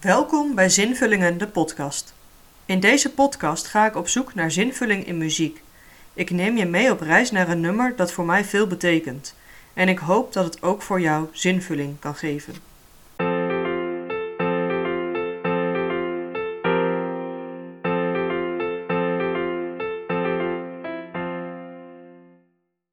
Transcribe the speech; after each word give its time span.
Welkom 0.00 0.54
bij 0.54 0.68
Zinvullingen, 0.68 1.38
de 1.38 1.46
podcast. 1.46 2.14
In 2.66 2.80
deze 2.80 3.12
podcast 3.12 3.66
ga 3.66 3.86
ik 3.86 3.96
op 3.96 4.08
zoek 4.08 4.34
naar 4.34 4.50
zinvulling 4.50 5.06
in 5.06 5.18
muziek. 5.18 5.62
Ik 6.14 6.30
neem 6.30 6.56
je 6.56 6.66
mee 6.66 6.90
op 6.90 7.00
reis 7.00 7.30
naar 7.30 7.48
een 7.48 7.60
nummer 7.60 7.96
dat 7.96 8.12
voor 8.12 8.24
mij 8.24 8.44
veel 8.44 8.66
betekent. 8.66 9.34
En 9.74 9.88
ik 9.88 9.98
hoop 9.98 10.32
dat 10.32 10.44
het 10.44 10.62
ook 10.62 10.82
voor 10.82 11.00
jou 11.00 11.28
zinvulling 11.32 11.98
kan 11.98 12.14
geven. 12.14 12.54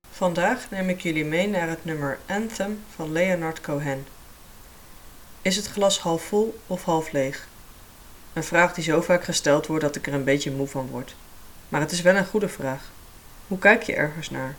Vandaag 0.10 0.70
neem 0.70 0.90
ik 0.90 1.02
jullie 1.02 1.26
mee 1.26 1.48
naar 1.48 1.70
het 1.70 1.86
nummer 1.86 2.20
Anthem 2.26 2.80
van 2.96 3.12
Leonard 3.12 3.62
Cohen. 3.62 4.06
Is 5.46 5.56
het 5.56 5.68
glas 5.68 6.00
half 6.00 6.24
vol 6.24 6.60
of 6.68 6.84
half 6.84 7.12
leeg? 7.12 7.48
Een 8.34 8.44
vraag 8.44 8.74
die 8.74 8.84
zo 8.84 9.02
vaak 9.02 9.24
gesteld 9.24 9.68
wordt 9.68 9.84
dat 9.84 9.96
ik 9.96 10.08
er 10.08 10.14
een 10.14 10.24
beetje 10.24 10.52
moe 10.52 10.68
van 10.68 10.88
word. 10.88 11.16
Maar 11.70 11.82
het 11.82 11.92
is 11.92 12.02
wel 12.02 12.16
een 12.16 12.26
goede 12.26 12.50
vraag. 12.50 12.92
Hoe 13.48 13.60
kijk 13.60 13.84
je 13.84 13.96
ergens 13.96 14.30
naar? 14.30 14.56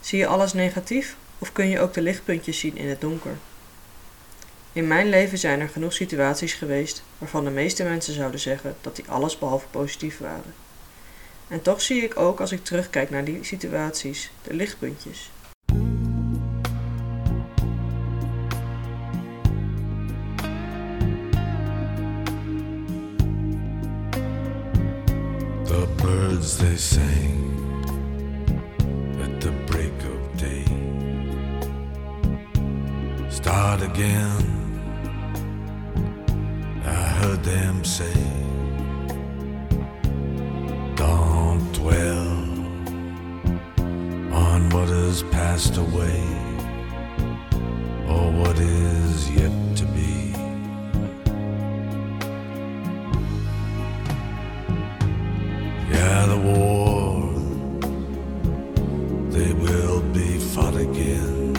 Zie 0.00 0.18
je 0.18 0.26
alles 0.26 0.52
negatief 0.52 1.16
of 1.38 1.52
kun 1.52 1.68
je 1.68 1.80
ook 1.80 1.94
de 1.94 2.00
lichtpuntjes 2.00 2.58
zien 2.58 2.76
in 2.76 2.88
het 2.88 3.00
donker? 3.00 3.36
In 4.72 4.86
mijn 4.86 5.08
leven 5.08 5.38
zijn 5.38 5.60
er 5.60 5.68
genoeg 5.68 5.92
situaties 5.92 6.52
geweest 6.52 7.02
waarvan 7.18 7.44
de 7.44 7.50
meeste 7.50 7.82
mensen 7.84 8.14
zouden 8.14 8.40
zeggen 8.40 8.76
dat 8.80 8.96
die 8.96 9.08
alles 9.08 9.38
behalve 9.38 9.66
positief 9.66 10.18
waren. 10.18 10.54
En 11.48 11.62
toch 11.62 11.82
zie 11.82 12.02
ik 12.02 12.16
ook 12.16 12.40
als 12.40 12.52
ik 12.52 12.64
terugkijk 12.64 13.10
naar 13.10 13.24
die 13.24 13.44
situaties 13.44 14.30
de 14.42 14.54
lichtpuntjes. 14.54 15.30
Birds 26.04 26.58
they 26.58 26.76
sang 26.76 27.34
at 29.24 29.40
the 29.40 29.52
break 29.70 29.96
of 30.12 30.20
day. 30.36 30.66
Start 33.30 33.80
again, 33.80 34.44
I 36.84 37.02
heard 37.20 37.42
them 37.42 37.76
say. 37.84 38.20
Don't 41.04 41.66
dwell 41.80 42.28
on 44.44 44.60
what 44.74 44.88
has 44.88 45.22
passed 45.38 45.78
away 45.78 46.20
or 48.12 48.24
what 48.40 48.58
is 48.58 49.30
yet 49.30 49.54
to 49.78 49.86
be. 49.96 50.03
Yeah, 56.04 56.26
the 56.26 56.36
war, 56.36 57.32
they 59.30 59.52
will 59.54 60.02
be 60.12 60.38
fought 60.52 60.76
again. 60.76 61.54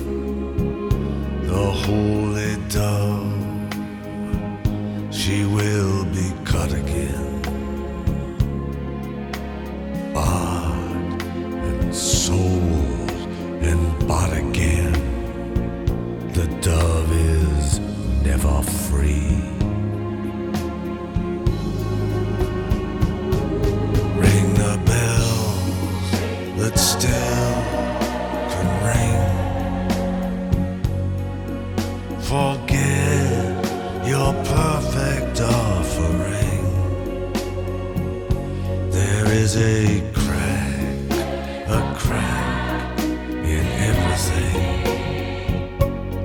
The 1.51 1.65
holy 1.83 2.53
dove, 2.77 3.33
she 5.11 5.45
will 5.45 6.05
be 6.17 6.27
cut 6.51 6.71
again. 6.73 7.41
Bought 10.13 11.21
and 11.69 11.95
sold 11.95 13.11
and 13.69 14.07
bought 14.07 14.33
again. 14.45 14.93
The 16.33 16.45
dove 16.61 17.11
is 17.11 17.79
never 18.23 18.61
free. 18.61 19.54
Still 26.99 27.53
can 28.51 28.69
ring. 28.87 29.21
Forget 32.31 33.55
your 34.11 34.31
perfect 34.55 35.41
offering. 35.41 36.63
There 38.91 39.27
is 39.43 39.57
a 39.57 40.01
crack, 40.13 41.11
a 41.67 41.79
crack 41.97 42.99
in 43.55 43.65
everything. 43.89 44.69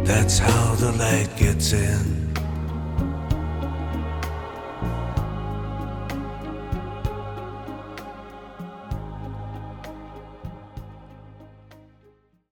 That's 0.04 0.38
how 0.38 0.74
the 0.76 0.92
light 0.92 1.30
gets 1.36 1.72
in. 1.72 2.19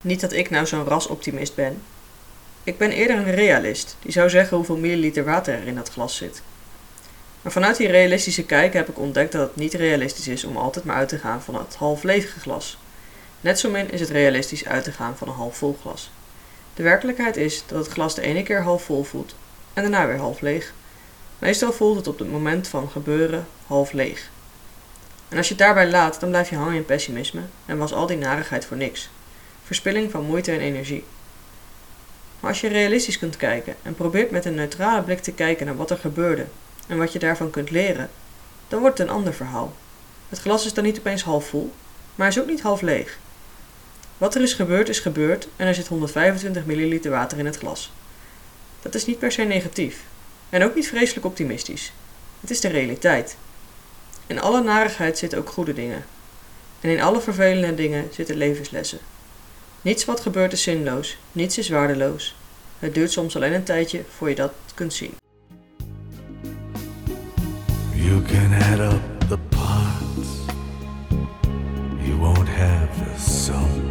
Niet 0.05 0.21
dat 0.21 0.33
ik 0.33 0.49
nou 0.49 0.65
zo'n 0.65 0.85
rasoptimist 0.85 1.55
ben. 1.55 1.81
Ik 2.63 2.77
ben 2.77 2.91
eerder 2.91 3.17
een 3.17 3.31
realist, 3.31 3.97
die 4.01 4.11
zou 4.11 4.29
zeggen 4.29 4.57
hoeveel 4.57 4.77
milliliter 4.77 5.23
water 5.23 5.53
er 5.53 5.67
in 5.67 5.75
dat 5.75 5.89
glas 5.89 6.15
zit. 6.15 6.41
Maar 7.41 7.51
vanuit 7.51 7.77
die 7.77 7.87
realistische 7.87 8.45
kijk 8.45 8.73
heb 8.73 8.89
ik 8.89 8.99
ontdekt 8.99 9.31
dat 9.31 9.47
het 9.47 9.55
niet 9.55 9.73
realistisch 9.73 10.27
is 10.27 10.43
om 10.43 10.57
altijd 10.57 10.85
maar 10.85 10.95
uit 10.95 11.09
te 11.09 11.17
gaan 11.17 11.41
van 11.41 11.55
het 11.55 11.75
half 11.75 12.03
lege 12.03 12.39
glas. 12.39 12.77
Net 13.41 13.59
zo 13.59 13.69
min 13.69 13.91
is 13.91 13.99
het 13.99 14.09
realistisch 14.09 14.65
uit 14.65 14.83
te 14.83 14.91
gaan 14.91 15.17
van 15.17 15.27
een 15.27 15.33
half 15.33 15.57
vol 15.57 15.77
glas. 15.81 16.11
De 16.73 16.83
werkelijkheid 16.83 17.37
is 17.37 17.63
dat 17.65 17.85
het 17.85 17.93
glas 17.93 18.15
de 18.15 18.21
ene 18.21 18.43
keer 18.43 18.61
half 18.61 18.83
vol 18.83 19.03
voelt 19.03 19.35
en 19.73 19.81
daarna 19.81 20.07
weer 20.07 20.19
half 20.19 20.41
leeg. 20.41 20.73
Meestal 21.39 21.73
voelt 21.73 21.97
het 21.97 22.07
op 22.07 22.19
het 22.19 22.31
moment 22.31 22.67
van 22.67 22.89
gebeuren 22.89 23.47
half 23.67 23.91
leeg. 23.91 24.29
En 25.29 25.37
als 25.37 25.47
je 25.47 25.53
het 25.53 25.63
daarbij 25.63 25.89
laat, 25.89 26.19
dan 26.19 26.29
blijf 26.29 26.49
je 26.49 26.55
hangen 26.55 26.75
in 26.75 26.85
pessimisme 26.85 27.41
en 27.65 27.77
was 27.77 27.93
al 27.93 28.07
die 28.07 28.17
narigheid 28.17 28.65
voor 28.65 28.77
niks. 28.77 29.09
Verspilling 29.69 30.11
van 30.11 30.25
moeite 30.25 30.51
en 30.51 30.59
energie. 30.59 31.03
Maar 32.39 32.49
als 32.49 32.61
je 32.61 32.67
realistisch 32.67 33.19
kunt 33.19 33.37
kijken 33.37 33.75
en 33.81 33.95
probeert 33.95 34.31
met 34.31 34.45
een 34.45 34.55
neutrale 34.55 35.01
blik 35.01 35.19
te 35.19 35.31
kijken 35.31 35.65
naar 35.65 35.75
wat 35.75 35.89
er 35.89 35.97
gebeurde 35.97 36.45
en 36.87 36.97
wat 36.97 37.13
je 37.13 37.19
daarvan 37.19 37.49
kunt 37.49 37.69
leren, 37.69 38.09
dan 38.67 38.79
wordt 38.79 38.97
het 38.97 39.07
een 39.07 39.13
ander 39.13 39.33
verhaal. 39.33 39.73
Het 40.29 40.39
glas 40.39 40.65
is 40.65 40.73
dan 40.73 40.83
niet 40.83 40.99
opeens 40.99 41.23
half 41.23 41.47
vol, 41.47 41.73
maar 42.15 42.27
is 42.27 42.39
ook 42.39 42.47
niet 42.47 42.61
half 42.61 42.81
leeg. 42.81 43.17
Wat 44.17 44.35
er 44.35 44.41
is 44.41 44.53
gebeurd 44.53 44.89
is 44.89 44.99
gebeurd 44.99 45.47
en 45.55 45.67
er 45.67 45.75
zit 45.75 45.87
125 45.87 46.65
milliliter 46.65 47.11
water 47.11 47.37
in 47.37 47.45
het 47.45 47.57
glas. 47.57 47.91
Dat 48.81 48.95
is 48.95 49.05
niet 49.05 49.19
per 49.19 49.31
se 49.31 49.43
negatief 49.43 50.03
en 50.49 50.63
ook 50.63 50.75
niet 50.75 50.87
vreselijk 50.87 51.25
optimistisch. 51.25 51.91
Het 52.39 52.49
is 52.49 52.59
de 52.59 52.67
realiteit. 52.67 53.37
In 54.27 54.41
alle 54.41 54.63
narigheid 54.63 55.17
zitten 55.17 55.39
ook 55.39 55.49
goede 55.49 55.73
dingen. 55.73 56.05
En 56.81 56.89
in 56.89 57.01
alle 57.01 57.21
vervelende 57.21 57.75
dingen 57.75 58.07
zitten 58.11 58.35
levenslessen. 58.35 58.99
Niets 59.81 60.05
wat 60.05 60.19
gebeurt 60.19 60.53
is 60.53 60.63
zinloos, 60.63 61.17
niets 61.31 61.57
is 61.57 61.69
waardeloos. 61.69 62.35
Het 62.79 62.93
duurt 62.93 63.11
soms 63.11 63.35
alleen 63.35 63.53
een 63.53 63.63
tijdje 63.63 64.03
voor 64.17 64.29
je 64.29 64.35
dat 64.35 64.53
kunt 64.73 64.93
zien. 64.93 65.13
You 67.93 68.21
can 68.21 68.53
add 68.53 68.93
up 68.93 69.29
the 69.29 69.37
parts. 69.49 70.27
You 72.03 72.17
won't 72.17 72.47
have 72.47 72.87
the 73.03 73.29
sum. 73.29 73.89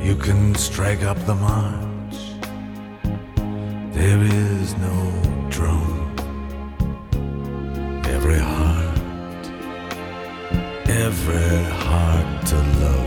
You 0.00 0.16
can 0.16 0.54
strike 0.54 1.06
up 1.08 1.24
the 1.24 1.34
march. 1.34 2.16
There 3.92 4.24
is 4.24 4.74
no 4.76 5.12
drum. 5.48 6.12
Every 8.14 8.38
heart, 8.38 8.98
every 10.86 11.64
heart 11.64 12.46
to 12.46 12.56
love 12.56 13.03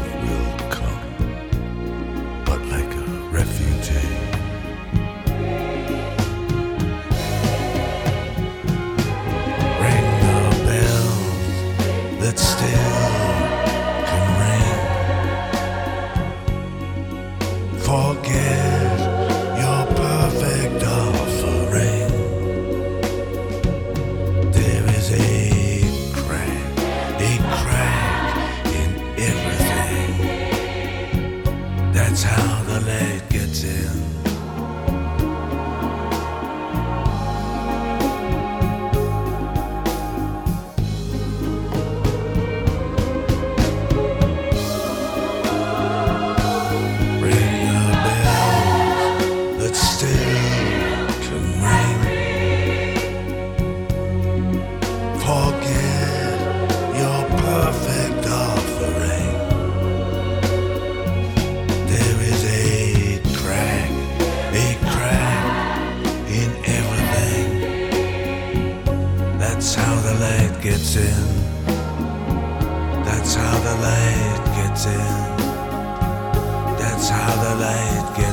gets 70.71 70.97
in. 70.97 71.27
That's 73.05 73.35
how 73.35 73.57
the 73.67 73.75
light 73.87 74.43
gets 74.57 74.85
in. 74.85 75.37
That's 76.77 77.07
how 77.07 77.35
the 77.43 77.55
light 77.55 78.17
gets 78.17 78.23
in. 78.23 78.26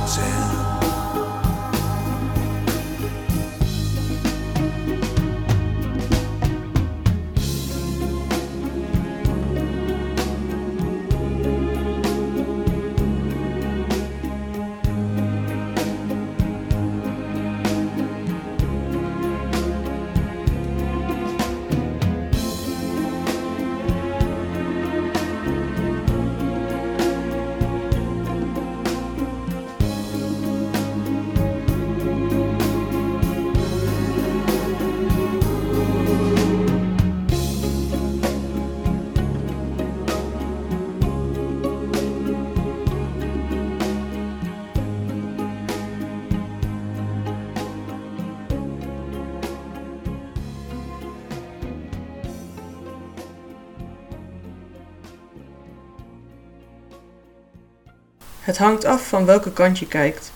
Het 58.44 58.58
hangt 58.58 58.84
af 58.84 59.08
van 59.08 59.24
welke 59.24 59.52
kant 59.52 59.78
je 59.78 59.86
kijkt. 59.86 60.32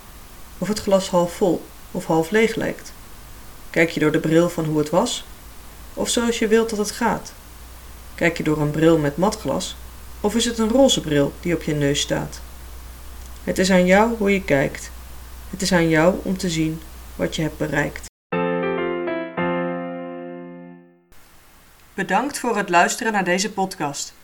Of 0.58 0.68
het 0.68 0.80
glas 0.80 1.08
half 1.08 1.32
vol 1.32 1.66
of 1.90 2.06
half 2.06 2.30
leeg 2.30 2.54
lijkt. 2.54 2.92
Kijk 3.70 3.90
je 3.90 4.00
door 4.00 4.12
de 4.12 4.20
bril 4.20 4.48
van 4.48 4.64
hoe 4.64 4.78
het 4.78 4.90
was? 4.90 5.24
Of 5.94 6.08
zoals 6.08 6.38
je 6.38 6.48
wilt 6.48 6.70
dat 6.70 6.78
het 6.78 6.90
gaat? 6.90 7.32
Kijk 8.14 8.36
je 8.36 8.42
door 8.42 8.60
een 8.60 8.70
bril 8.70 8.98
met 8.98 9.16
matglas? 9.16 9.76
Of 10.20 10.34
is 10.34 10.44
het 10.44 10.58
een 10.58 10.68
roze 10.68 11.00
bril 11.00 11.32
die 11.40 11.54
op 11.54 11.62
je 11.62 11.74
neus 11.74 12.00
staat? 12.00 12.40
Het 13.44 13.58
is 13.58 13.70
aan 13.70 13.86
jou 13.86 14.16
hoe 14.16 14.32
je 14.32 14.44
kijkt. 14.44 14.90
Het 15.50 15.62
is 15.62 15.72
aan 15.72 15.88
jou 15.88 16.14
om 16.22 16.36
te 16.36 16.50
zien 16.50 16.82
wat 17.16 17.36
je 17.36 17.42
hebt 17.42 17.58
bereikt. 17.58 18.06
Bedankt 21.94 22.38
voor 22.38 22.56
het 22.56 22.68
luisteren 22.68 23.12
naar 23.12 23.24
deze 23.24 23.52
podcast. 23.52 24.14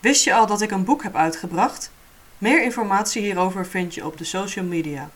Wist 0.00 0.24
je 0.24 0.34
al 0.34 0.46
dat 0.46 0.60
ik 0.60 0.70
een 0.70 0.84
boek 0.84 1.02
heb 1.02 1.16
uitgebracht? 1.16 1.90
Meer 2.38 2.62
informatie 2.62 3.22
hierover 3.22 3.66
vind 3.66 3.94
je 3.94 4.06
op 4.06 4.18
de 4.18 4.24
social 4.24 4.64
media. 4.64 5.10